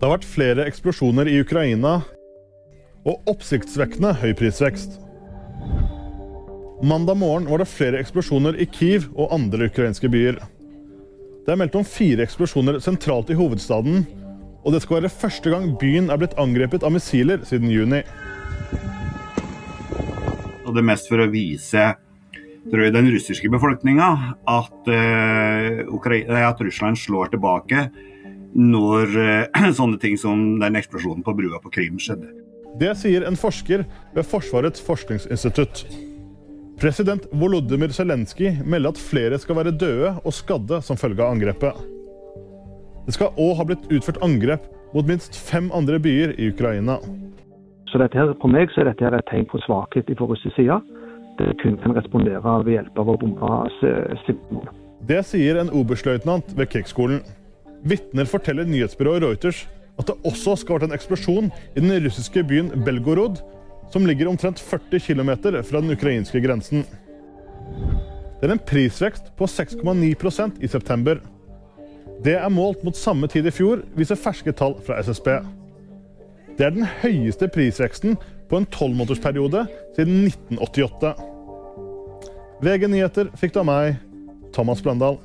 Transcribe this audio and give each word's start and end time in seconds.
Det 0.00 0.08
har 0.08 0.14
vært 0.14 0.30
flere 0.32 0.64
eksplosjoner 0.64 1.28
i 1.28 1.34
Ukraina 1.42 1.98
og 3.04 3.26
oppsiktsvekkende 3.28 4.14
høy 4.22 4.30
prisvekst. 4.38 4.94
Mandag 6.80 7.18
morgen 7.20 7.50
var 7.50 7.60
det 7.60 7.66
flere 7.68 8.00
eksplosjoner 8.00 8.56
i 8.56 8.64
Kiev 8.64 9.10
og 9.12 9.34
andre 9.36 9.68
ukrainske 9.68 10.08
byer. 10.08 10.38
Det 11.44 11.52
er 11.52 11.60
meldt 11.60 11.76
om 11.76 11.84
fire 11.84 12.24
eksplosjoner 12.24 12.80
sentralt 12.80 13.28
i 13.28 13.36
hovedstaden, 13.36 14.06
og 14.64 14.72
det 14.72 14.80
skal 14.86 15.02
være 15.02 15.12
første 15.12 15.52
gang 15.52 15.74
byen 15.82 16.08
er 16.08 16.22
blitt 16.22 16.38
angrepet 16.40 16.80
av 16.80 16.96
missiler 16.96 17.44
siden 17.44 17.68
juni. 17.68 18.00
Og 20.64 20.72
det 20.72 20.80
er 20.80 20.92
mest 20.94 21.12
for 21.12 21.20
å 21.20 21.28
vise 21.28 21.90
tror 22.70 22.86
jeg, 22.86 22.96
den 22.96 23.12
russiske 23.12 23.52
befolkninga 23.52 24.08
at, 24.48 24.80
uh, 24.88 26.40
at 26.40 26.64
Russland 26.64 26.96
slår 27.04 27.34
tilbake 27.36 27.90
når 28.54 29.16
uh, 29.16 29.72
sånne 29.78 30.00
ting 30.02 30.18
som 30.20 30.60
den 30.62 30.78
eksplosjonen 30.78 31.24
på 31.26 31.34
brua 31.38 31.60
på 31.62 31.72
Krim 31.74 31.98
skjedde. 32.02 32.30
Det 32.80 32.92
sier 32.98 33.26
en 33.26 33.38
forsker 33.38 33.84
ved 34.14 34.26
Forsvarets 34.26 34.82
forskningsinstitutt. 34.86 35.84
President 36.80 37.26
Volodymyr 37.36 37.92
Zelenskyj 37.92 38.62
melder 38.64 38.94
at 38.94 39.00
flere 39.00 39.38
skal 39.42 39.58
være 39.58 39.74
døde 39.76 40.14
og 40.24 40.32
skadde 40.32 40.78
som 40.86 40.96
følge 40.96 41.20
av 41.20 41.34
angrepet. 41.34 41.76
Det 43.04 43.16
skal 43.16 43.34
òg 43.42 43.56
ha 43.58 43.66
blitt 43.68 43.90
utført 43.92 44.20
angrep 44.24 44.64
mot 44.94 45.06
minst 45.06 45.36
fem 45.36 45.68
andre 45.76 45.98
byer 46.00 46.32
i 46.38 46.48
Ukraina. 46.54 46.96
Så 47.90 47.98
dette 47.98 48.16
her, 48.16 48.32
For 48.40 48.48
meg 48.48 48.70
så 48.72 48.82
er 48.82 48.90
dette 48.92 49.04
her 49.04 49.16
et 49.18 49.26
tegn 49.28 49.48
på 49.50 49.60
svakhet 49.66 50.08
fra 50.16 50.30
russisk 50.30 50.56
side. 50.56 50.78
Det 51.38 51.56
kun 51.62 51.76
kan 51.82 51.96
respondere 51.96 52.40
ved 52.64 52.76
hjelp 52.76 52.98
av 53.02 53.10
å 53.10 53.18
bombe 53.18 53.50
sivilmål. 54.24 54.70
Det 55.08 55.20
sier 55.26 55.58
en 55.60 55.72
oberstløytnant 55.74 56.54
ved 56.56 56.68
krigsskolen. 56.70 57.20
Vitner 57.82 58.28
forteller 58.28 58.68
nyhetsbyrået 58.68 59.22
Reuters 59.24 59.64
at 60.00 60.08
det 60.08 60.16
også 60.24 60.56
skal 60.56 60.74
ha 60.74 60.80
vært 60.80 60.90
en 60.90 60.96
eksplosjon 60.96 61.50
i 61.76 61.80
den 61.82 61.92
russiske 62.04 62.42
byen 62.48 62.70
Belgorod, 62.84 63.40
som 63.92 64.06
ligger 64.06 64.30
omtrent 64.30 64.60
40 64.62 65.00
km 65.02 65.30
fra 65.66 65.80
den 65.80 65.92
ukrainske 65.92 66.40
grensen. 66.40 66.84
Det 68.40 68.48
er 68.48 68.54
en 68.54 68.62
prisvekst 68.64 69.32
på 69.36 69.48
6,9% 69.50 70.62
i 70.64 70.68
september. 70.68 71.20
Det 72.24 72.36
er 72.36 72.52
målt 72.52 72.84
mot 72.84 72.96
samme 72.96 73.28
tid 73.28 73.48
i 73.48 73.52
fjor, 73.52 73.82
viser 73.96 74.16
ferske 74.16 74.52
tall 74.56 74.78
fra 74.86 75.00
SSB. 75.04 75.28
Det 76.56 76.66
er 76.66 76.76
den 76.76 76.88
høyeste 77.02 77.48
prisveksten 77.52 78.16
på 78.50 78.60
en 78.60 78.68
tolvmånedersperiode 78.72 79.66
siden 79.96 80.26
1988. 80.28 81.12
VG 82.60 82.88
nyheter 82.92 83.30
fikk 83.40 83.54
du 83.54 83.62
av 83.62 83.68
meg, 83.68 84.00
Thomas 84.52 84.82
Bløndal. 84.84 85.20